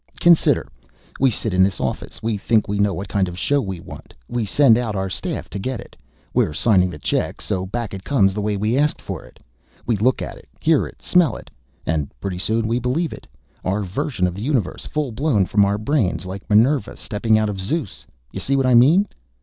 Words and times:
"Consider. 0.19 0.67
We 1.19 1.29
sit 1.29 1.53
in 1.53 1.61
this 1.61 1.79
office. 1.79 2.23
We 2.23 2.35
think 2.35 2.67
we 2.67 2.79
know 2.79 2.91
what 2.95 3.07
kind 3.07 3.27
of 3.27 3.37
show 3.37 3.61
we 3.61 3.79
want. 3.79 4.15
We 4.27 4.45
send 4.45 4.75
out 4.75 4.95
our 4.95 5.11
staff 5.11 5.47
to 5.51 5.59
get 5.59 5.79
it. 5.79 5.95
We're 6.33 6.53
signing 6.53 6.89
the 6.89 6.97
checks, 6.97 7.45
so 7.45 7.67
back 7.67 7.93
it 7.93 8.03
comes 8.03 8.33
the 8.33 8.41
way 8.41 8.57
we 8.57 8.75
asked 8.75 8.99
for 8.99 9.23
it. 9.23 9.39
We 9.85 9.95
look 9.95 10.19
at 10.23 10.37
it, 10.37 10.49
hear 10.59 10.87
it, 10.87 11.03
smell 11.03 11.35
it 11.35 11.51
and 11.85 12.11
pretty 12.19 12.39
soon 12.39 12.67
we 12.67 12.79
believe 12.79 13.13
it: 13.13 13.27
our 13.63 13.83
version 13.83 14.25
of 14.25 14.33
the 14.33 14.41
universe, 14.41 14.87
full 14.87 15.11
blown 15.11 15.45
from 15.45 15.65
our 15.65 15.77
brains 15.77 16.25
like 16.25 16.49
Minerva 16.49 16.97
stepping 16.97 17.37
out 17.37 17.47
of 17.47 17.61
Zeus. 17.61 18.07
You 18.31 18.39
see 18.39 18.55
what 18.55 18.65
I 18.65 18.73
mean?" 18.73 19.07